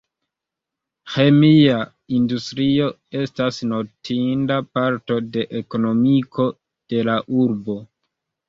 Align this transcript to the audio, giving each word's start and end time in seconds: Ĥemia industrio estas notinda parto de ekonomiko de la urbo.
Ĥemia 1.15 1.75
industrio 2.19 2.87
estas 3.21 3.61
notinda 3.73 4.57
parto 4.79 5.19
de 5.37 5.47
ekonomiko 5.63 6.49
de 6.95 7.05
la 7.13 7.21
urbo. 7.47 7.79